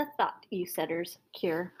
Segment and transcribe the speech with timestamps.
[0.00, 1.74] The Thought You Saiders Cure.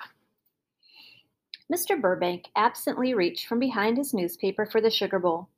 [1.72, 1.98] Mr.
[1.98, 5.48] Burbank absently reached from behind his newspaper for the sugar bowl.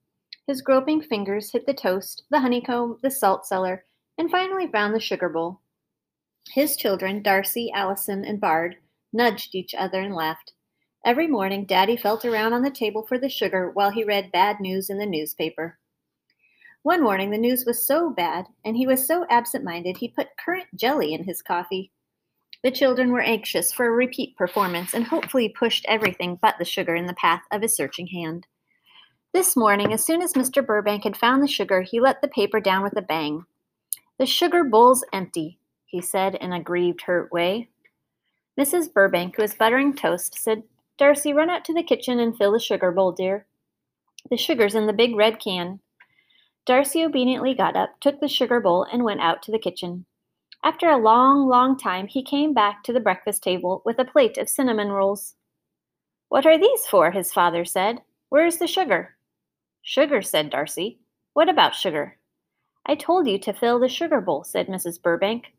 [0.47, 3.85] His groping fingers hit the toast, the honeycomb, the salt cellar,
[4.17, 5.59] and finally found the sugar bowl.
[6.53, 8.77] His children, Darcy, Allison, and Bard,
[9.13, 10.53] nudged each other and laughed.
[11.05, 14.61] Every morning, Daddy felt around on the table for the sugar while he read bad
[14.61, 15.81] news in the newspaper.
[16.85, 20.37] One morning, the news was so bad, and he was so absent minded, he put
[20.39, 21.91] currant jelly in his coffee.
[22.63, 26.95] The children were anxious for a repeat performance and hopefully pushed everything but the sugar
[26.95, 28.47] in the path of his searching hand.
[29.33, 30.65] This morning, as soon as Mr.
[30.65, 33.45] Burbank had found the sugar, he let the paper down with a bang.
[34.19, 37.69] The sugar bowl's empty, he said in a grieved, hurt way.
[38.61, 38.93] Mrs.
[38.93, 40.63] Burbank, who was buttering toast, said,
[40.99, 43.47] Darcy, run out to the kitchen and fill the sugar bowl, dear.
[44.31, 45.81] The sugar's in the big red can.
[46.65, 50.05] Darcy obediently got up, took the sugar bowl, and went out to the kitchen.
[50.65, 54.39] After a long, long time, he came back to the breakfast table with a plate
[54.39, 55.35] of cinnamon rolls.
[56.29, 57.11] What are these for?
[57.11, 58.01] his father said.
[58.29, 59.17] Where's the sugar?
[59.83, 61.01] Sugar, said Darcy.
[61.35, 62.17] What about sugar?
[62.87, 65.03] I told you to fill the sugar bowl, said Mrs.
[65.03, 65.53] Burbank.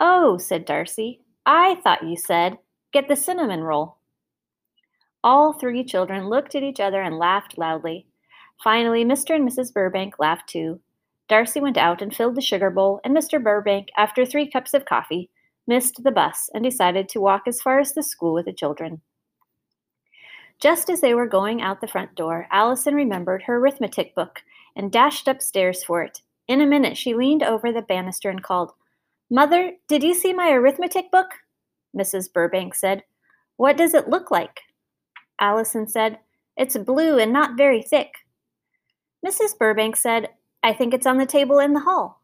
[0.00, 1.20] Oh, said Darcy.
[1.46, 2.58] I thought you said,
[2.92, 3.98] get the cinnamon roll.
[5.22, 8.06] All three children looked at each other and laughed loudly.
[8.62, 9.34] Finally, Mr.
[9.34, 9.72] and Mrs.
[9.72, 10.80] Burbank laughed too.
[11.28, 13.42] Darcy went out and filled the sugar bowl, and Mr.
[13.42, 15.30] Burbank, after three cups of coffee,
[15.66, 19.00] missed the bus and decided to walk as far as the school with the children.
[20.60, 24.42] Just as they were going out the front door, Allison remembered her arithmetic book
[24.76, 26.20] and dashed upstairs for it.
[26.46, 28.72] In a minute, she leaned over the banister and called,
[29.30, 31.28] Mother, did you see my arithmetic book?
[31.96, 32.32] Mrs.
[32.32, 33.02] Burbank said,
[33.56, 34.60] What does it look like?
[35.40, 36.18] Allison said,
[36.56, 38.12] It's blue and not very thick.
[39.26, 39.58] Mrs.
[39.58, 40.28] Burbank said,
[40.64, 42.22] I think it's on the table in the hall.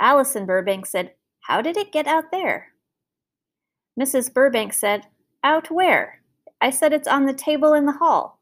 [0.00, 2.68] Allison Burbank said, How did it get out there?
[4.00, 4.32] Mrs.
[4.32, 5.08] Burbank said,
[5.44, 6.22] Out where?
[6.58, 8.40] I said it's on the table in the hall.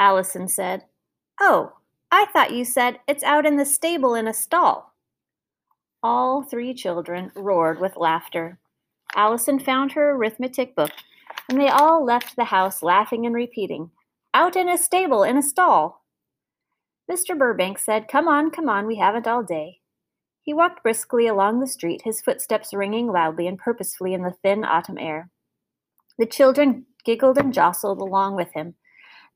[0.00, 0.86] Allison said,
[1.40, 1.74] Oh,
[2.10, 4.94] I thought you said it's out in the stable in a stall.
[6.02, 8.58] All three children roared with laughter.
[9.14, 10.90] Allison found her arithmetic book,
[11.48, 13.92] and they all left the house laughing and repeating,
[14.34, 15.97] Out in a stable in a stall.
[17.10, 17.36] Mr.
[17.36, 19.80] Burbank said, Come on, come on, we haven't all day.
[20.42, 24.64] He walked briskly along the street, his footsteps ringing loudly and purposefully in the thin
[24.64, 25.30] autumn air.
[26.18, 28.74] The children giggled and jostled along with him,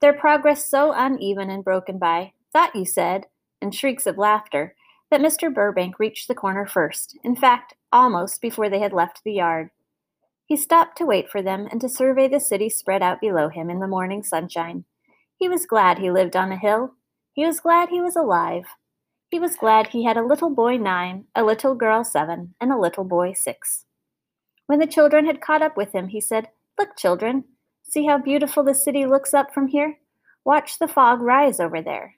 [0.01, 3.27] their progress so uneven and broken by, Thought you said,
[3.63, 4.75] and shrieks of laughter,
[5.11, 5.53] that Mr.
[5.53, 9.71] Burbank reached the corner first, in fact, almost before they had left the yard.
[10.47, 13.71] He stopped to wait for them and to survey the city spread out below him
[13.71, 14.85] in the morning sunshine.
[15.37, 16.95] He was glad he lived on a hill,
[17.33, 18.65] he was glad he was alive.
[19.31, 22.79] He was glad he had a little boy nine, a little girl seven, and a
[22.79, 23.87] little boy six.
[24.67, 26.49] When the children had caught up with him, he said,
[26.79, 27.45] Look, children,
[27.83, 29.99] see how beautiful the city looks up from here?
[30.45, 32.17] Watch the fog rise over there.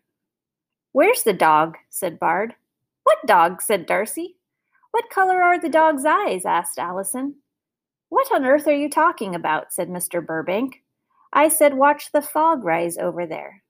[0.92, 1.76] Where's the dog?
[1.90, 2.54] said Bard.
[3.04, 3.60] What dog?
[3.60, 4.36] said Darcy.
[4.92, 6.44] What color are the dog's eyes?
[6.44, 7.36] asked Allison.
[8.08, 9.72] What on earth are you talking about?
[9.72, 10.24] said Mr.
[10.24, 10.82] Burbank.
[11.32, 13.63] I said, Watch the fog rise over there.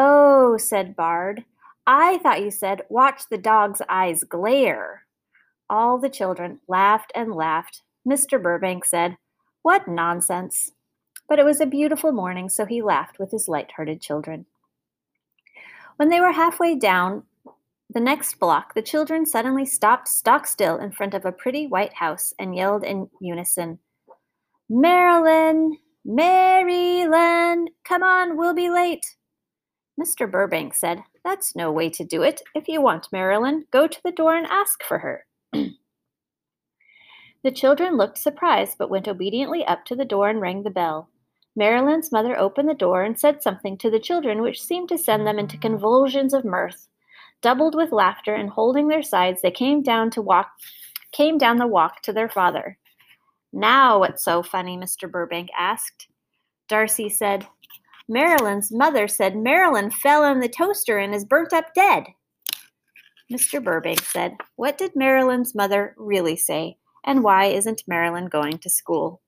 [0.00, 1.44] Oh, said Bard.
[1.84, 5.02] I thought you said, watch the dog's eyes glare.
[5.68, 7.82] All the children laughed and laughed.
[8.08, 8.40] Mr.
[8.40, 9.16] Burbank said,
[9.62, 10.70] What nonsense!
[11.28, 14.46] But it was a beautiful morning, so he laughed with his light hearted children.
[15.96, 17.24] When they were halfway down
[17.90, 21.94] the next block, the children suddenly stopped stock still in front of a pretty white
[21.94, 23.80] house and yelled in unison,
[24.68, 25.76] Marilyn!
[26.04, 27.70] Maryland!
[27.82, 29.16] Come on, we'll be late!
[29.98, 30.30] Mr.
[30.30, 32.40] Burbank said, That's no way to do it.
[32.54, 35.26] If you want Marilyn, go to the door and ask for her.
[37.42, 41.08] the children looked surprised, but went obediently up to the door and rang the bell.
[41.56, 45.26] Marilyn's mother opened the door and said something to the children which seemed to send
[45.26, 46.86] them into convulsions of mirth.
[47.42, 50.50] Doubled with laughter and holding their sides, they came down to walk
[51.10, 52.76] came down the walk to their father.
[53.52, 54.76] Now what's so funny?
[54.76, 55.10] Mr.
[55.10, 56.06] Burbank asked.
[56.68, 57.46] Darcy said,
[58.08, 62.04] Marilyn's mother said Marilyn fell in the toaster and is burnt up dead.
[63.30, 63.62] Mr.
[63.62, 69.20] Burbank said, What did Marilyn's mother really say, and why isn't Marilyn going to school?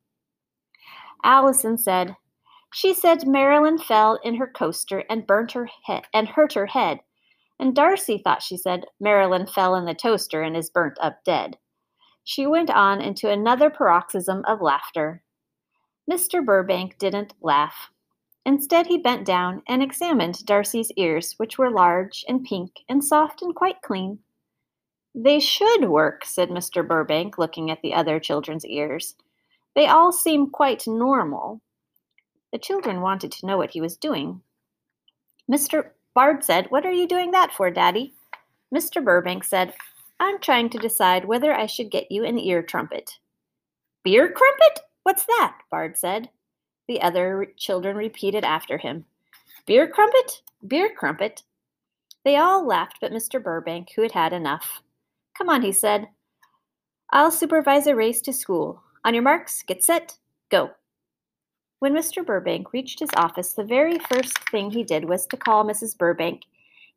[1.23, 2.17] Allison said,
[2.73, 7.01] She said Marilyn fell in her coaster and burnt her head and hurt her head.
[7.59, 11.59] And Darcy thought she said Marilyn fell in the toaster and is burnt up dead.
[12.25, 15.23] She went on into another paroxysm of laughter.
[16.11, 16.43] Mr.
[16.43, 17.91] Burbank didn't laugh.
[18.47, 23.43] Instead, he bent down and examined Darcy's ears, which were large and pink and soft
[23.43, 24.19] and quite clean.
[25.15, 26.87] They should work, said Mr.
[26.87, 29.17] Burbank, looking at the other children's ears.
[29.75, 31.61] They all seem quite normal.
[32.53, 34.41] The children wanted to know what he was doing.
[35.51, 35.91] Mr.
[36.15, 38.15] Bard said, What are you doing that for, Daddy?
[38.75, 39.05] Mr.
[39.05, 39.75] Burbank said,
[40.19, 43.19] I'm trying to decide whether I should get you an ear trumpet.
[44.05, 44.81] Beer crumpet?
[45.03, 45.59] What's that?
[45.71, 46.31] Bard said.
[46.91, 49.05] The other children repeated after him.
[49.65, 50.43] Beer crumpet?
[50.67, 51.45] Beer crumpet.
[52.25, 53.41] They all laughed but Mr.
[53.41, 54.83] Burbank, who had had enough.
[55.39, 56.09] Come on, he said.
[57.11, 58.83] I'll supervise a race to school.
[59.05, 60.19] On your marks, get set,
[60.51, 60.73] go.
[61.79, 62.27] When Mr.
[62.27, 65.97] Burbank reached his office, the very first thing he did was to call Mrs.
[65.97, 66.43] Burbank.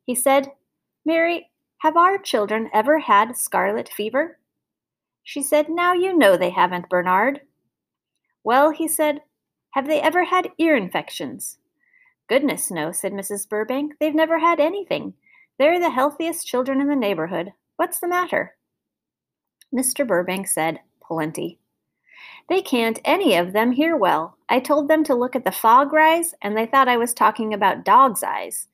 [0.04, 0.50] He said,
[1.04, 1.52] Mary,
[1.82, 4.40] have our children ever had scarlet fever?
[5.22, 7.42] She said, Now you know they haven't, Bernard.
[8.42, 9.20] Well, he said,
[9.74, 11.58] have they ever had ear infections?
[12.28, 13.48] Goodness, no, said Mrs.
[13.48, 13.94] Burbank.
[13.98, 15.14] They've never had anything.
[15.58, 17.52] They're the healthiest children in the neighborhood.
[17.74, 18.54] What's the matter?
[19.74, 20.06] Mr.
[20.06, 21.58] Burbank said, Plenty.
[22.48, 24.38] They can't any of them hear well.
[24.48, 27.52] I told them to look at the fog rise, and they thought I was talking
[27.52, 28.68] about dog's eyes.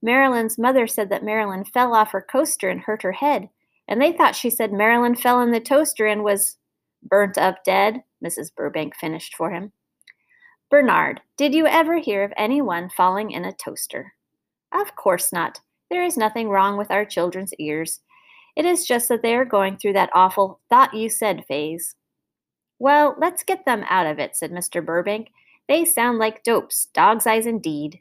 [0.00, 3.50] Marilyn's mother said that Marilyn fell off her coaster and hurt her head,
[3.86, 6.56] and they thought she said Marilyn fell in the toaster and was
[7.02, 8.54] burnt up dead, Mrs.
[8.54, 9.72] Burbank finished for him.
[10.70, 14.14] Bernard, did you ever hear of anyone falling in a toaster?
[14.72, 15.60] Of course not.
[15.90, 18.00] There is nothing wrong with our children's ears.
[18.54, 21.96] It is just that they are going through that awful thought you said phase.
[22.78, 24.84] Well, let's get them out of it, said Mr.
[24.84, 25.32] Burbank.
[25.68, 28.00] They sound like dopes, dog's eyes indeed.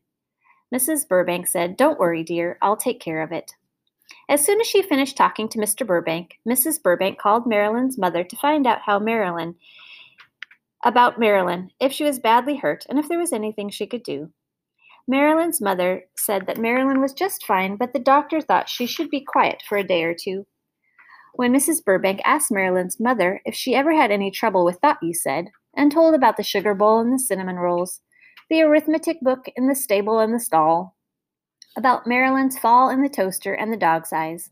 [0.73, 1.07] Mrs.
[1.07, 3.53] Burbank said, Don't worry, dear, I'll take care of it.
[4.29, 5.87] As soon as she finished talking to Mr.
[5.87, 6.81] Burbank, Mrs.
[6.81, 9.55] Burbank called Marilyn's mother to find out how Marilyn
[10.83, 14.31] about Marilyn, if she was badly hurt, and if there was anything she could do.
[15.07, 19.25] Marilyn's mother said that Marilyn was just fine, but the doctor thought she should be
[19.25, 20.45] quiet for a day or two.
[21.33, 21.83] When Mrs.
[21.83, 25.45] Burbank asked Marilyn's mother if she ever had any trouble with thought you said,
[25.75, 28.01] and told about the sugar bowl and the cinnamon rolls,
[28.49, 30.95] the arithmetic book in the stable and the stall,
[31.77, 34.49] about Marilyn's fall in the toaster and the dog's eyes,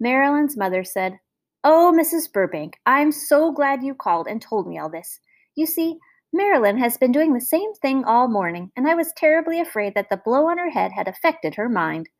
[0.00, 1.18] Marilyn's mother said,
[1.64, 2.32] Oh, Mrs.
[2.32, 5.20] Burbank, I'm so glad you called and told me all this.
[5.56, 5.98] You see,
[6.32, 10.10] Marilyn has been doing the same thing all morning, and I was terribly afraid that
[10.10, 12.10] the blow on her head had affected her mind.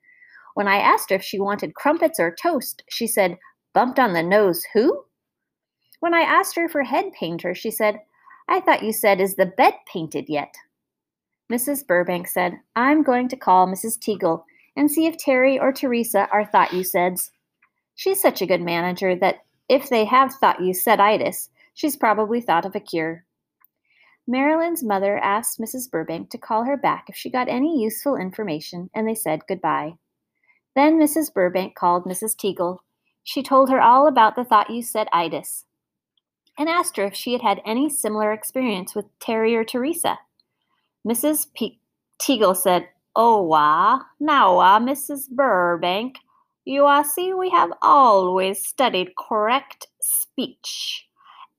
[0.55, 3.37] When I asked her if she wanted crumpets or toast, she said,
[3.75, 5.05] Bumped on the nose, who?
[6.01, 8.01] When I asked her for head painter, she said,
[8.49, 10.55] I thought you said, Is the bed painted yet?
[11.53, 11.87] Mrs.
[11.87, 13.99] Burbank said, I'm going to call Mrs.
[13.99, 14.45] Teagle
[14.77, 17.33] and see if Terry or Teresa are thought you saids.
[17.97, 22.41] She's such a good manager that if they have thought you said itis, she's probably
[22.41, 23.26] thought of a cure.
[24.27, 25.91] Marilyn's mother asked Mrs.
[25.91, 29.95] Burbank to call her back if she got any useful information, and they said goodbye.
[30.75, 31.33] Then Mrs.
[31.33, 32.35] Burbank called Mrs.
[32.35, 32.79] Teagle.
[33.23, 35.65] She told her all about the thought you said itis,
[36.59, 40.19] and asked her if she had had any similar experience with Terry or Teresa.
[41.07, 41.47] Mrs.
[42.21, 45.31] Teagle said, Oh, wah, now, ah, Mrs.
[45.31, 46.17] Burbank,
[46.67, 51.07] you ah see we have always studied correct speech,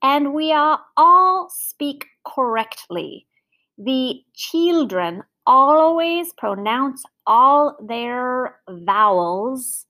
[0.04, 3.28] and we are all speak correctly.
[3.78, 9.86] The children always pronounce all their vowels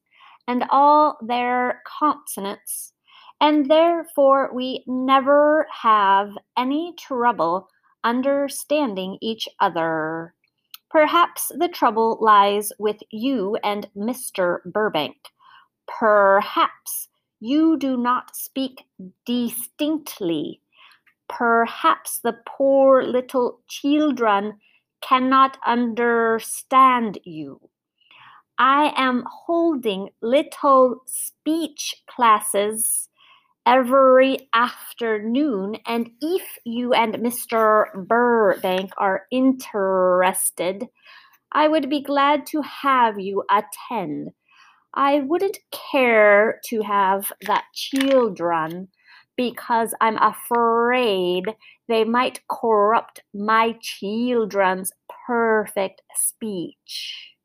[0.48, 2.94] and all their consonants,
[3.42, 7.68] and therefore we never have any trouble
[8.04, 10.34] understanding each other.
[10.90, 14.60] Perhaps the trouble lies with you and Mr.
[14.66, 15.18] Burbank.
[15.88, 17.10] Perhaps
[17.40, 18.86] you do not speak
[19.26, 20.62] distinctly
[21.30, 24.60] Perhaps the poor little children
[25.02, 27.60] cannot understand you.
[28.58, 33.10] I am holding little speech classes
[33.68, 37.86] every afternoon, and if you and Mr.
[38.08, 40.88] Burbank are interested,
[41.52, 44.32] I would be glad to have you attend.
[44.94, 48.88] I wouldn't care to have that children
[49.38, 51.56] because I'm afraid
[51.88, 54.92] they might corrupt my children's
[55.26, 57.36] perfect speech.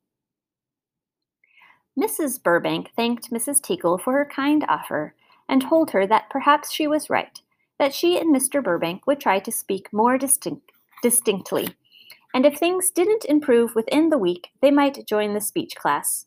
[1.98, 2.42] Mrs.
[2.42, 3.60] Burbank thanked Mrs.
[3.60, 5.14] Teagle for her kind offer
[5.48, 7.40] and told her that perhaps she was right,
[7.78, 8.64] that she and Mr.
[8.64, 10.72] Burbank would try to speak more distinct,
[11.02, 11.76] distinctly,
[12.34, 16.26] and if things didn't improve within the week, they might join the speech class.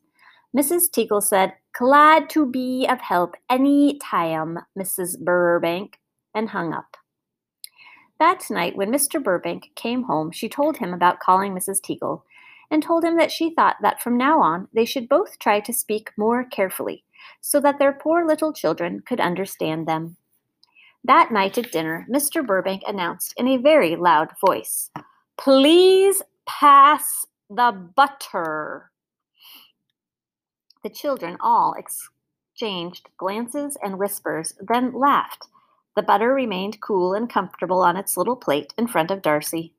[0.55, 0.89] Mrs.
[0.89, 5.19] Teagle said, Glad to be of help any time, Mrs.
[5.19, 5.99] Burbank,
[6.33, 6.95] and hung up.
[8.19, 9.21] That night, when Mr.
[9.21, 11.81] Burbank came home, she told him about calling Mrs.
[11.81, 12.21] Teagle,
[12.71, 15.73] and told him that she thought that from now on they should both try to
[15.73, 17.03] speak more carefully,
[17.41, 20.15] so that their poor little children could understand them.
[21.03, 22.45] That night at dinner, Mr.
[22.45, 24.89] Burbank announced in a very loud voice,
[25.37, 28.91] Please pass the butter.
[30.85, 35.47] The children all exchanged glances and whispers, then laughed.
[35.95, 39.73] The butter remained cool and comfortable on its little plate in front of Darcy.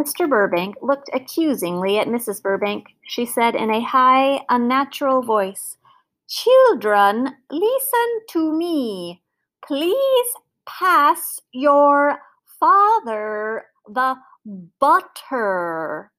[0.00, 0.26] Mr.
[0.26, 2.42] Burbank looked accusingly at Mrs.
[2.42, 2.86] Burbank.
[3.02, 5.76] She said in a high, unnatural voice,
[6.26, 9.20] Children, listen to me.
[9.66, 10.32] Please
[10.64, 12.20] pass your
[12.58, 14.16] father the
[14.80, 16.10] butter.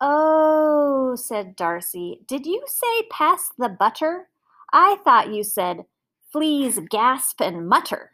[0.00, 4.28] Oh, said Darcy, did you say pass the butter?
[4.72, 5.86] I thought you said,
[6.32, 8.10] please gasp and mutter.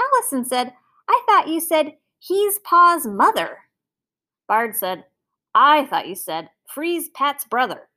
[0.00, 0.72] Allison said,
[1.08, 3.58] I thought you said, He's Pa's mother.
[4.48, 5.04] Bard said,
[5.54, 7.88] I thought you said, Freeze Pat's brother.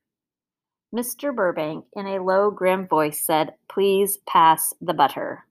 [0.94, 1.34] Mr.
[1.34, 5.44] Burbank, in a low, grim voice, said, Please pass the butter.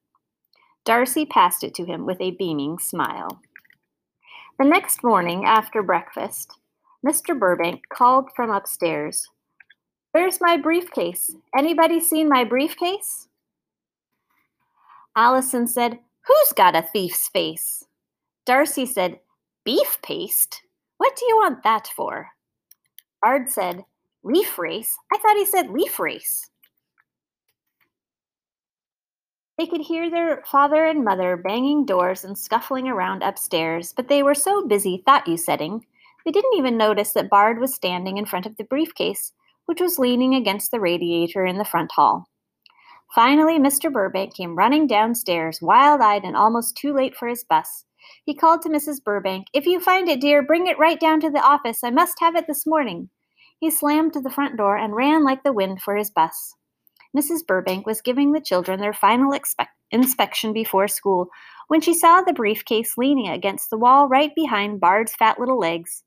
[0.86, 3.42] Darcy passed it to him with a beaming smile.
[4.60, 6.54] The next morning, after breakfast,
[7.06, 7.38] Mr.
[7.38, 9.28] Burbank called from upstairs.
[10.12, 11.36] Where's my briefcase?
[11.56, 13.28] Anybody seen my briefcase?
[15.16, 17.86] Allison said, Who's got a thief's face?
[18.46, 19.20] Darcy said,
[19.64, 20.62] Beef paste?
[20.98, 22.28] What do you want that for?
[23.22, 23.86] Bard said,
[24.24, 24.98] Leaf race?
[25.14, 26.50] I thought he said leaf race.
[29.58, 34.22] They could hear their father and mother banging doors and scuffling around upstairs, but they
[34.22, 35.86] were so busy thought you saiding,
[36.28, 39.32] they didn't even notice that Bard was standing in front of the briefcase,
[39.66, 42.26] which was leaning against the radiator in the front hall.
[43.16, 43.90] Finally, Mr.
[43.90, 47.86] Burbank came running downstairs, wild eyed and almost too late for his bus.
[48.26, 49.02] He called to Mrs.
[49.02, 51.80] Burbank, If you find it, dear, bring it right down to the office.
[51.82, 53.10] I must have it this morning.
[53.62, 56.56] He slammed to the front door and ran like the wind for his bus.
[57.18, 57.48] Mrs.
[57.48, 61.30] Burbank was giving the children their final expect- inspection before school
[61.70, 66.04] when she saw the briefcase leaning against the wall right behind Bard's fat little legs.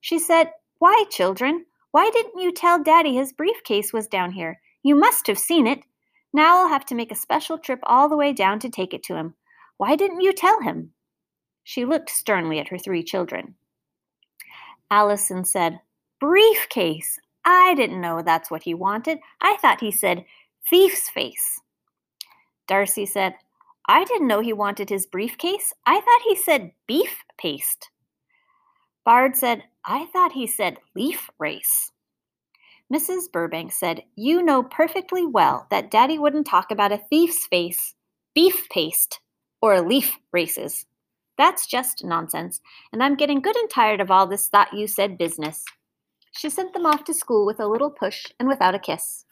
[0.00, 1.64] She said, Why, children?
[1.90, 4.60] Why didn't you tell Daddy his briefcase was down here?
[4.82, 5.80] You must have seen it.
[6.32, 9.02] Now I'll have to make a special trip all the way down to take it
[9.04, 9.34] to him.
[9.78, 10.92] Why didn't you tell him?
[11.64, 13.54] She looked sternly at her three children.
[14.90, 15.80] Allison said,
[16.20, 17.18] Briefcase.
[17.44, 19.18] I didn't know that's what he wanted.
[19.40, 20.24] I thought he said
[20.68, 21.60] thief's face.
[22.66, 23.34] Darcy said,
[23.88, 25.72] I didn't know he wanted his briefcase.
[25.86, 27.90] I thought he said beef paste.
[29.04, 31.92] Bard said, I thought he said leaf race.
[32.92, 33.32] Mrs.
[33.32, 37.94] Burbank said, You know perfectly well that Daddy wouldn't talk about a thief's face,
[38.34, 39.20] beef paste,
[39.62, 40.84] or leaf races.
[41.38, 42.60] That's just nonsense,
[42.92, 45.64] and I'm getting good and tired of all this thought you said business.
[46.32, 49.24] She sent them off to school with a little push and without a kiss.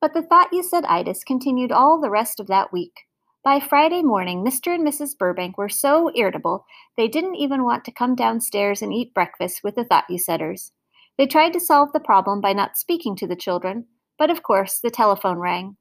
[0.00, 3.02] But the thought you said itis continued all the rest of that week.
[3.46, 4.74] By Friday morning, Mr.
[4.74, 5.16] and Mrs.
[5.16, 9.76] Burbank were so irritable they didn't even want to come downstairs and eat breakfast with
[9.76, 10.72] the thought you saiders.
[11.16, 13.86] They tried to solve the problem by not speaking to the children,
[14.18, 15.76] but of course the telephone rang.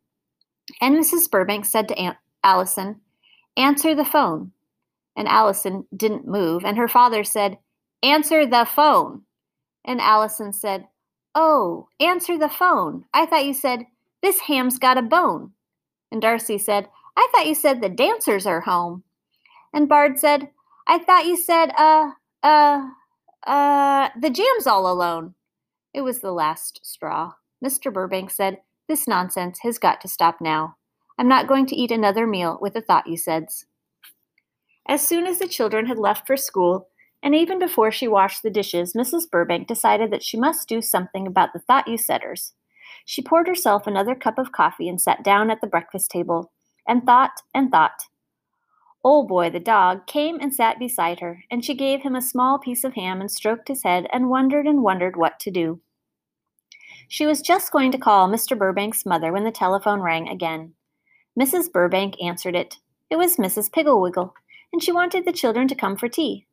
[0.79, 1.27] And Mrs.
[1.31, 3.01] Burbank said to Aunt Allison,
[3.57, 4.51] Answer the phone
[5.15, 7.57] and Allison didn't move, and her father said,
[8.03, 9.23] Answer the phone.
[9.83, 10.85] And Allison said,
[11.33, 13.05] Oh, answer the phone.
[13.11, 13.87] I thought you said,
[14.21, 15.53] This ham's got a bone.
[16.11, 19.03] And Darcy said, I thought you said the dancers are home.
[19.73, 20.49] And Bard said,
[20.87, 22.11] I thought you said, uh,
[22.43, 22.87] uh,
[23.45, 25.35] uh, the jam's all alone.
[25.93, 27.33] It was the last straw.
[27.63, 27.91] Mr.
[27.91, 30.75] Burbank said, This nonsense has got to stop now.
[31.17, 33.65] I'm not going to eat another meal with the thought you saids.
[34.87, 36.89] As soon as the children had left for school,
[37.23, 39.29] and even before she washed the dishes, Mrs.
[39.29, 42.53] Burbank decided that she must do something about the thought you saiders.
[43.05, 46.51] She poured herself another cup of coffee and sat down at the breakfast table,
[46.87, 48.07] and thought and thought.
[49.03, 52.57] Old Boy, the dog, came and sat beside her, and she gave him a small
[52.57, 55.79] piece of ham and stroked his head and wondered and wondered what to do.
[57.07, 58.57] She was just going to call Mr.
[58.57, 60.73] Burbank's mother when the telephone rang again.
[61.39, 61.71] Mrs.
[61.71, 62.77] Burbank answered it.
[63.11, 63.69] It was Mrs.
[63.69, 64.31] Pigglewiggle
[64.75, 66.45] and she wanted the children to come for tea.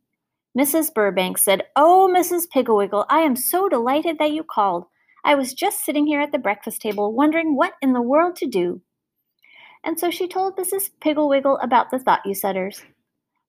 [0.56, 0.94] Mrs.
[0.94, 2.46] Burbank said, Oh, Mrs.
[2.54, 4.84] Pigglewiggle, I am so delighted that you called.
[5.24, 8.46] I was just sitting here at the breakfast table wondering what in the world to
[8.46, 8.80] do.
[9.84, 10.90] And so she told Mrs.
[11.00, 12.82] Pigglewiggle about the thought you setters.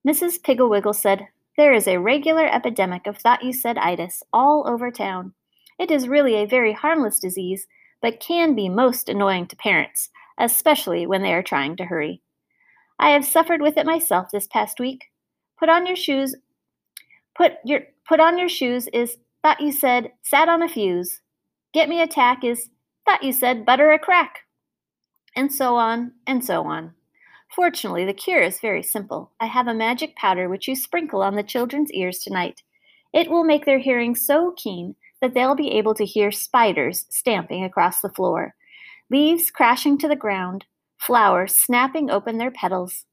[0.07, 0.41] Mrs.
[0.41, 5.33] Pigglewiggle said, There is a regular epidemic of thought you itis all over town.
[5.79, 7.67] It is really a very harmless disease,
[8.01, 12.21] but can be most annoying to parents, especially when they are trying to hurry.
[12.99, 15.05] I have suffered with it myself this past week.
[15.57, 16.35] Put on your shoes.
[17.35, 21.21] Put your put on your shoes is thought you said sat on a fuse.
[21.73, 22.69] Get me a tack is,
[23.05, 24.42] thought you said butter a crack.
[25.35, 26.93] And so on, and so on.
[27.55, 29.31] Fortunately, the cure is very simple.
[29.39, 32.63] I have a magic powder which you sprinkle on the children's ears tonight.
[33.13, 37.63] It will make their hearing so keen that they'll be able to hear spiders stamping
[37.63, 38.55] across the floor,
[39.09, 40.65] leaves crashing to the ground,
[40.97, 43.05] flowers snapping open their petals,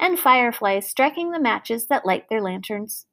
[0.00, 3.06] and fireflies striking the matches that light their lanterns.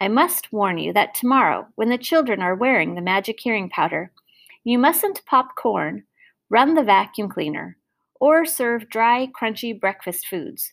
[0.00, 4.12] I must warn you that tomorrow, when the children are wearing the magic hearing powder,
[4.64, 6.04] you mustn't pop corn,
[6.48, 7.76] run the vacuum cleaner,
[8.20, 10.72] or serve dry, crunchy breakfast foods.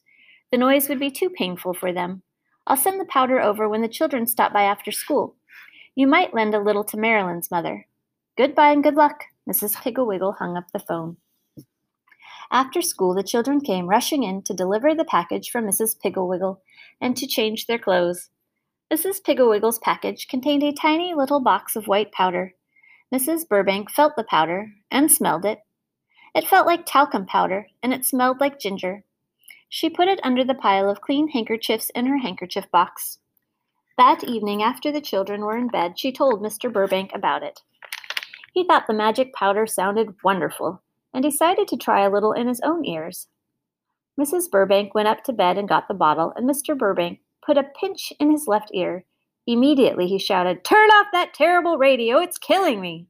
[0.51, 2.21] The noise would be too painful for them.
[2.67, 5.35] I'll send the powder over when the children stop by after school.
[5.95, 7.87] You might lend a little to Marilyn's mother.
[8.37, 9.23] Goodbye and good luck.
[9.49, 9.81] Mrs.
[9.81, 11.17] Piggle-Wiggle hung up the phone.
[12.51, 15.99] After school, the children came rushing in to deliver the package from Mrs.
[15.99, 16.61] Piggle-Wiggle
[17.01, 18.29] and to change their clothes.
[18.91, 19.23] Mrs.
[19.23, 22.53] Piggle-Wiggle's package contained a tiny little box of white powder.
[23.13, 23.47] Mrs.
[23.47, 25.59] Burbank felt the powder and smelled it
[26.35, 29.03] it felt like talcum powder, and it smelled like ginger.
[29.69, 33.19] She put it under the pile of clean handkerchiefs in her handkerchief box.
[33.97, 36.71] That evening, after the children were in bed, she told Mr.
[36.71, 37.61] Burbank about it.
[38.53, 40.81] He thought the magic powder sounded wonderful
[41.13, 43.27] and decided to try a little in his own ears.
[44.19, 44.49] Mrs.
[44.49, 46.77] Burbank went up to bed and got the bottle, and Mr.
[46.77, 49.05] Burbank put a pinch in his left ear.
[49.45, 52.17] Immediately he shouted, Turn off that terrible radio!
[52.17, 53.07] It's killing me!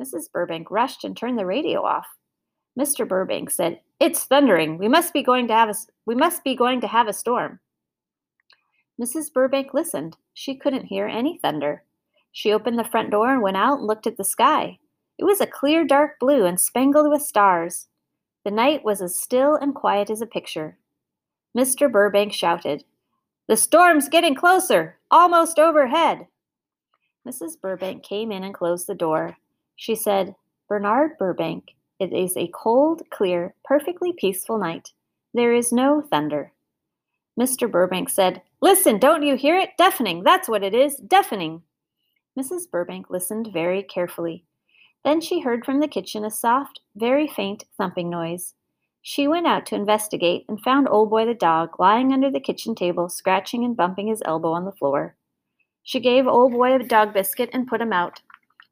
[0.00, 0.30] Mrs.
[0.32, 2.06] Burbank rushed and turned the radio off.
[2.78, 3.08] Mr.
[3.08, 4.78] Burbank said, "It's thundering.
[4.78, 7.60] We must be going to have a we must be going to have a storm."
[9.00, 9.32] Mrs.
[9.32, 10.16] Burbank listened.
[10.34, 11.84] She couldn't hear any thunder.
[12.32, 14.78] She opened the front door and went out and looked at the sky.
[15.18, 17.88] It was a clear dark blue and spangled with stars.
[18.44, 20.78] The night was as still and quiet as a picture.
[21.56, 21.90] Mr.
[21.90, 22.84] Burbank shouted,
[23.48, 26.26] The storm's getting closer, almost overhead.
[27.26, 27.60] Mrs.
[27.60, 29.36] Burbank came in and closed the door.
[29.74, 30.36] She said,
[30.68, 34.92] Bernard Burbank, it is a cold, clear, perfectly peaceful night.
[35.32, 36.52] There is no thunder.
[37.38, 37.70] Mr.
[37.70, 39.70] Burbank said, Listen, don't you hear it?
[39.76, 41.62] Deafening, that's what it is, deafening.
[42.38, 42.70] Mrs.
[42.70, 44.44] Burbank listened very carefully.
[45.04, 48.54] Then she heard from the kitchen a soft, very faint thumping noise.
[49.02, 52.74] She went out to investigate and found Old Boy the dog lying under the kitchen
[52.74, 55.14] table, scratching and bumping his elbow on the floor.
[55.84, 58.20] She gave Old Boy a dog biscuit and put him out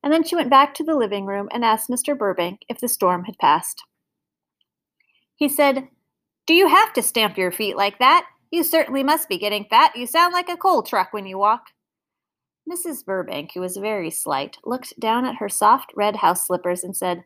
[0.05, 2.17] and then she went back to the living room and asked Mr.
[2.17, 3.83] Burbank if the storm had passed.
[5.35, 5.89] He said,
[6.47, 8.27] Do you have to stamp your feet like that?
[8.51, 9.97] You certainly must be getting fat.
[9.97, 11.69] You sound like a coal truck when you walk.
[12.71, 13.03] Mrs.
[13.03, 17.25] Burbank, who was very slight, looked down at her soft red house slippers and said,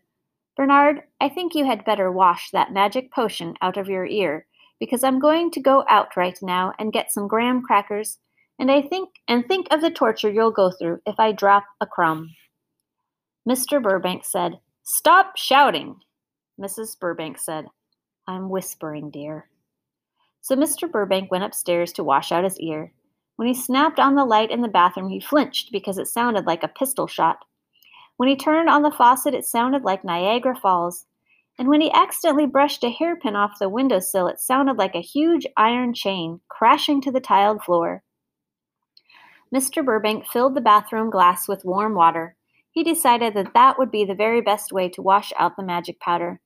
[0.57, 4.47] Bernard, I think you had better wash that magic potion out of your ear,
[4.79, 8.19] because I'm going to go out right now and get some graham crackers,
[8.57, 11.87] and I think and think of the torture you'll go through if I drop a
[11.87, 12.31] crumb.
[13.49, 13.83] Mr.
[13.83, 15.97] Burbank said, Stop shouting.
[16.61, 16.99] Mrs.
[16.99, 17.65] Burbank said,
[18.27, 19.49] I'm whispering, dear.
[20.43, 20.91] So Mr.
[20.91, 22.93] Burbank went upstairs to wash out his ear.
[23.37, 26.63] When he snapped on the light in the bathroom, he flinched because it sounded like
[26.63, 27.45] a pistol shot.
[28.19, 31.07] When he turned on the faucet, it sounded like Niagara Falls.
[31.59, 35.47] And when he accidentally brushed a hairpin off the windowsill, it sounded like a huge
[35.57, 38.03] iron chain crashing to the tiled floor.
[39.55, 39.85] Mr.
[39.85, 42.37] Burbank filled the bathroom glass with warm water.
[42.71, 46.01] He decided that that would be the very best way to wash out the magic
[46.01, 46.41] powder,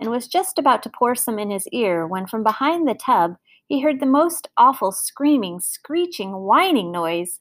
[0.00, 3.36] and was just about to pour some in his ear when from behind the tub
[3.66, 7.40] he heard the most awful screaming, screeching, whining noise.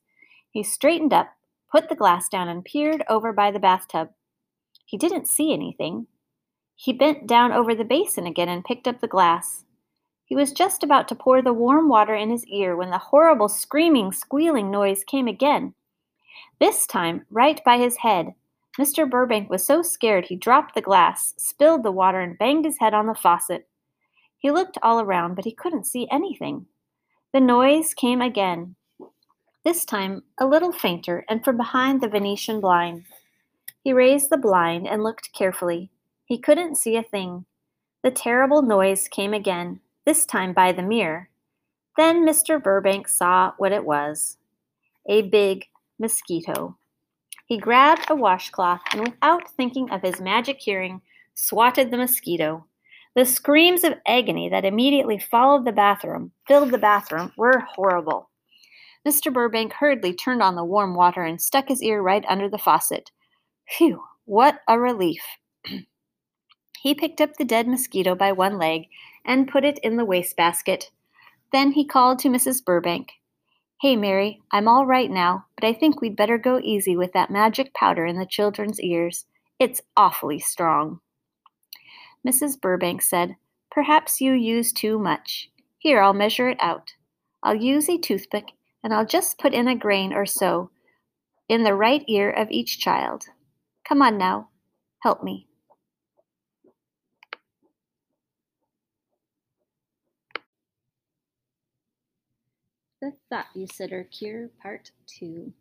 [0.50, 1.30] He straightened up,
[1.72, 4.10] put the glass down, and peered over by the bathtub.
[4.86, 6.08] He didn't see anything.
[6.76, 9.66] He bent down over the basin again and picked up the glass.
[10.26, 13.48] He was just about to pour the warm water in his ear when the horrible
[13.48, 15.76] screaming, squealing noise came again.
[16.60, 18.34] This time, right by his head.
[18.80, 19.10] Mr.
[19.10, 22.94] Burbank was so scared he dropped the glass, spilled the water, and banged his head
[22.94, 23.68] on the faucet.
[24.38, 26.66] He looked all around, but he couldn't see anything.
[27.34, 28.76] The noise came again,
[29.66, 33.04] this time a little fainter, and from behind the Venetian blind.
[33.84, 35.90] He raised the blind and looked carefully.
[36.26, 37.46] He couldn't see a thing.
[38.04, 41.30] The terrible noise came again, this time by the mirror.
[41.98, 42.62] Then Mr.
[42.62, 44.38] Burbank saw what it was
[45.08, 45.66] a big,
[46.00, 46.78] mosquito.
[47.46, 51.02] He grabbed a washcloth and, without thinking of his magic hearing,
[51.36, 52.66] swatted the mosquito.
[53.16, 58.30] The screams of agony that immediately followed the bathroom, filled the bathroom, were horrible.
[59.08, 59.32] Mr.
[59.32, 63.12] Burbank hurriedly turned on the warm water and stuck his ear right under the faucet.
[63.70, 65.22] Phew, what a relief!
[66.80, 68.88] he picked up the dead mosquito by one leg
[69.24, 70.90] and put it in the wastebasket.
[71.52, 72.66] Then he called to Mrs.
[72.66, 73.12] Burbank.
[73.86, 77.30] Hey, Mary, I'm all right now, but I think we'd better go easy with that
[77.30, 79.28] magic powder in the children's ears.
[79.60, 81.02] It's awfully strong.
[82.28, 82.60] Mrs.
[82.60, 83.36] Burbank said,
[83.70, 85.52] Perhaps you use too much.
[85.78, 86.96] Here, I'll measure it out.
[87.44, 88.46] I'll use a toothpick
[88.84, 90.72] and I'll just put in a grain or so
[91.48, 93.26] in the right ear of each child.
[93.88, 94.50] Come on now,
[95.04, 95.46] help me.
[103.06, 104.90] The Thought You Saider Cure, Part
[105.20, 105.54] 2.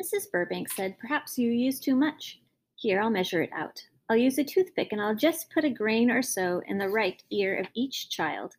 [0.00, 0.30] Mrs.
[0.32, 2.40] Burbank said, Perhaps you use too much.
[2.76, 3.78] Here, I'll measure it out.
[4.08, 7.22] I'll use a toothpick and I'll just put a grain or so in the right
[7.30, 8.54] ear of each child.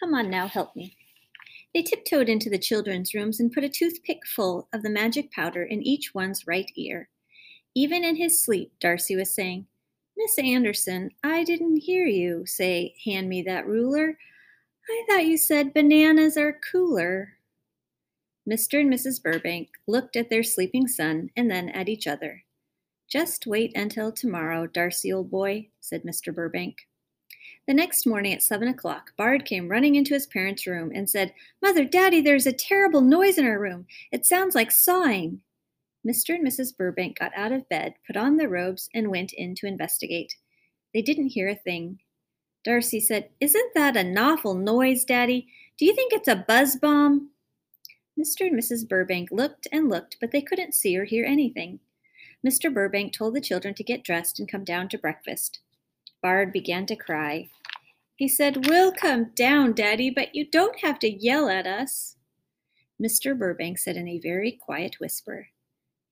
[0.00, 0.96] Come on now, help me.
[1.74, 5.62] They tiptoed into the children's rooms and put a toothpick full of the magic powder
[5.62, 7.10] in each one's right ear.
[7.74, 9.66] Even in his sleep, Darcy was saying,
[10.16, 14.16] Miss Anderson, I didn't hear you say, Hand me that ruler.
[14.88, 17.34] I thought you said bananas are cooler.
[18.48, 18.80] Mr.
[18.80, 19.22] and Mrs.
[19.22, 22.44] Burbank looked at their sleeping son and then at each other.
[23.08, 26.34] Just wait until tomorrow, Darcy, old boy, said Mr.
[26.34, 26.78] Burbank.
[27.68, 31.32] The next morning at seven o'clock, Bard came running into his parents' room and said,
[31.62, 33.86] Mother, Daddy, there's a terrible noise in our room.
[34.10, 35.42] It sounds like sawing.
[36.06, 36.34] Mr.
[36.34, 36.76] and Mrs.
[36.76, 40.34] Burbank got out of bed, put on their robes, and went in to investigate.
[40.92, 42.00] They didn't hear a thing.
[42.64, 45.48] Darcy said, Isn't that an awful noise, Daddy?
[45.78, 47.30] Do you think it's a buzz bomb?
[48.18, 48.46] Mr.
[48.46, 48.86] and Mrs.
[48.88, 51.80] Burbank looked and looked, but they couldn't see or hear anything.
[52.46, 52.72] Mr.
[52.72, 55.60] Burbank told the children to get dressed and come down to breakfast.
[56.22, 57.48] Bard began to cry.
[58.16, 62.16] He said, We'll come down, Daddy, but you don't have to yell at us.
[63.02, 63.36] Mr.
[63.36, 65.48] Burbank said in a very quiet whisper,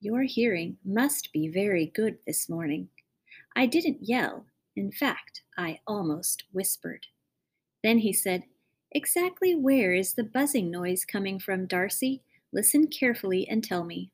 [0.01, 2.89] Your hearing must be very good this morning.
[3.55, 4.47] I didn't yell.
[4.75, 7.07] In fact, I almost whispered.
[7.83, 8.45] Then he said,
[8.93, 12.23] Exactly where is the buzzing noise coming from, Darcy?
[12.53, 14.11] Listen carefully and tell me.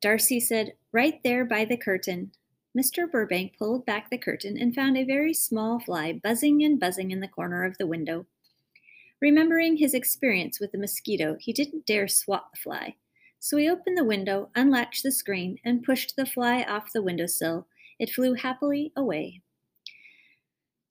[0.00, 2.32] Darcy said, Right there by the curtain.
[2.76, 3.08] Mr.
[3.08, 7.20] Burbank pulled back the curtain and found a very small fly buzzing and buzzing in
[7.20, 8.26] the corner of the window.
[9.20, 12.96] Remembering his experience with the mosquito, he didn't dare swat the fly.
[13.38, 17.68] So he opened the window, unlatched the screen, and pushed the fly off the windowsill.
[18.00, 19.42] It flew happily away.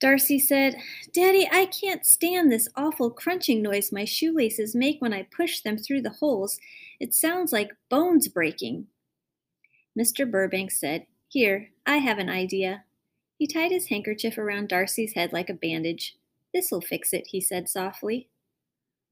[0.02, 0.74] Darcy said,
[1.12, 5.78] Daddy, I can't stand this awful crunching noise my shoelaces make when I push them
[5.78, 6.58] through the holes.
[6.98, 8.88] It sounds like bones breaking.
[9.96, 10.28] Mr.
[10.28, 12.82] Burbank said, Here, I have an idea.
[13.38, 16.16] He tied his handkerchief around Darcy's head like a bandage.
[16.52, 18.28] This'll fix it, he said softly.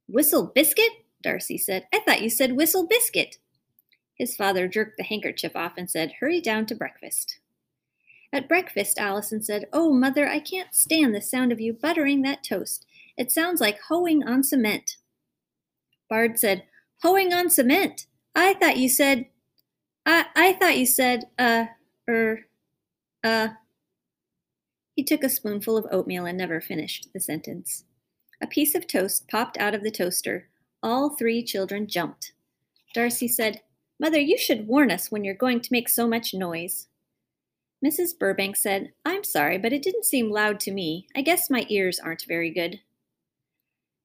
[0.08, 0.90] Whistle biscuit?
[1.22, 1.86] Darcy said.
[1.94, 3.38] I thought you said whistle biscuit.
[4.14, 7.39] His father jerked the handkerchief off and said, Hurry down to breakfast.
[8.32, 12.44] At breakfast, Allison said, Oh, mother, I can't stand the sound of you buttering that
[12.44, 12.86] toast.
[13.16, 14.96] It sounds like hoeing on cement.
[16.08, 16.64] Bard said,
[17.02, 18.06] Hoeing on cement?
[18.34, 19.26] I thought you said
[20.06, 21.66] I, I thought you said, uh,
[22.08, 22.40] er,
[23.22, 23.48] uh.
[24.96, 27.84] He took a spoonful of oatmeal and never finished the sentence.
[28.42, 30.48] A piece of toast popped out of the toaster.
[30.82, 32.32] All three children jumped.
[32.94, 33.60] Darcy said,
[33.98, 36.88] Mother, you should warn us when you're going to make so much noise.
[37.84, 38.18] Mrs.
[38.18, 41.06] Burbank said, I'm sorry, but it didn't seem loud to me.
[41.16, 42.80] I guess my ears aren't very good.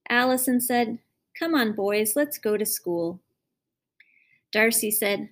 [0.09, 0.99] Allison said,
[1.38, 3.19] Come on, boys, let's go to school.
[4.51, 5.29] Darcy said,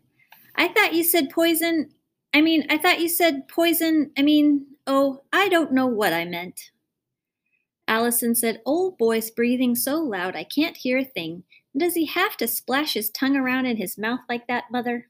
[0.56, 1.92] I thought you said poison.
[2.34, 4.12] I mean, I thought you said poison.
[4.18, 6.72] I mean, oh, I don't know what I meant.
[7.88, 11.44] Allison said, Old boy's breathing so loud I can't hear a thing.
[11.76, 15.08] Does he have to splash his tongue around in his mouth like that, Mother?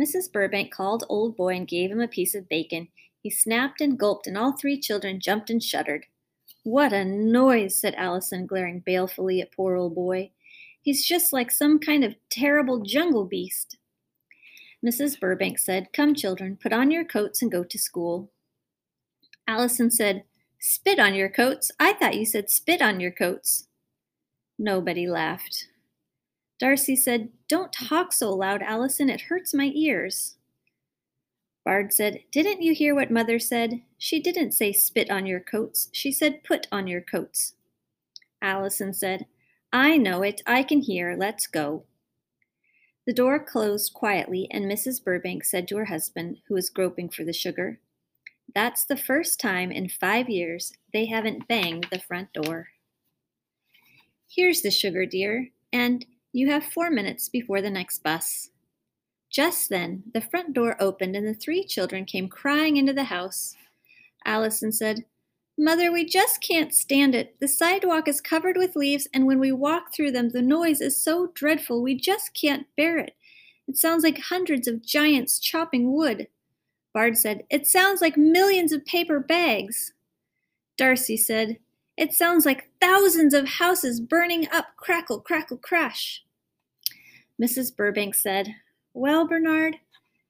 [0.00, 0.32] Mrs.
[0.32, 2.88] Burbank called Old Boy and gave him a piece of bacon.
[3.20, 6.06] He snapped and gulped, and all three children jumped and shuddered.
[6.64, 10.30] What a noise, said Allison, glaring balefully at poor Old Boy.
[10.80, 13.76] He's just like some kind of terrible jungle beast.
[14.84, 15.18] Mrs.
[15.18, 18.30] Burbank said, Come, children, put on your coats and go to school.
[19.46, 20.24] Allison said,
[20.58, 21.70] Spit on your coats?
[21.78, 23.68] I thought you said spit on your coats.
[24.58, 25.66] Nobody laughed.
[26.62, 29.10] Darcy said, Don't talk so loud, Allison.
[29.10, 30.36] It hurts my ears.
[31.64, 33.82] Bard said, Didn't you hear what Mother said?
[33.98, 35.88] She didn't say spit on your coats.
[35.90, 37.54] She said put on your coats.
[38.40, 39.26] Allison said,
[39.72, 40.40] I know it.
[40.46, 41.16] I can hear.
[41.18, 41.82] Let's go.
[43.08, 45.02] The door closed quietly, and Mrs.
[45.02, 47.80] Burbank said to her husband, who was groping for the sugar,
[48.54, 52.68] That's the first time in five years they haven't banged the front door.
[54.28, 58.50] Here's the sugar, dear, and you have four minutes before the next bus.
[59.30, 63.54] Just then, the front door opened and the three children came crying into the house.
[64.24, 65.04] Allison said,
[65.58, 67.38] Mother, we just can't stand it.
[67.40, 71.02] The sidewalk is covered with leaves, and when we walk through them, the noise is
[71.02, 73.14] so dreadful we just can't bear it.
[73.68, 76.28] It sounds like hundreds of giants chopping wood.
[76.94, 79.92] Bard said, It sounds like millions of paper bags.
[80.76, 81.58] Darcy said,
[81.96, 86.24] It sounds like thousands of houses burning up, crackle, crackle, crash.
[87.40, 87.74] Mrs.
[87.76, 88.54] Burbank said,
[88.94, 89.76] Well, Bernard,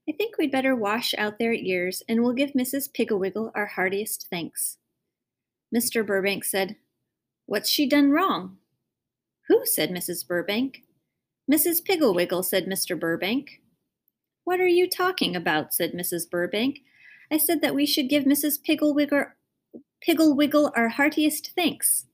[0.08, 2.90] I think we'd better wash out their ears, and we'll give Mrs.
[2.92, 4.78] Pigglewiggle our heartiest thanks.
[5.74, 6.04] Mr.
[6.04, 6.76] Burbank said,
[7.46, 8.58] What's she done wrong?
[9.48, 9.64] Who?
[9.64, 10.26] said Mrs.
[10.26, 10.82] Burbank.
[11.50, 11.82] Mrs.
[11.82, 12.98] Pigglewiggle, said Mr.
[12.98, 13.60] Burbank.
[14.44, 15.72] What are you talking about?
[15.72, 16.28] said Mrs.
[16.28, 16.80] Burbank.
[17.30, 18.58] I said that we should give Mrs.
[18.60, 19.26] Pigglewiggle,
[20.06, 22.06] Pigglewiggle our heartiest thanks.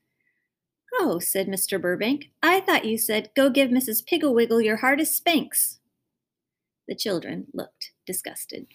[0.94, 1.81] Oh, said Mr.
[1.81, 4.05] Burbank, I thought you said, go give Mrs.
[4.05, 5.79] Pigglewiggle your hardest spanks.
[6.87, 8.66] The children looked disgusted.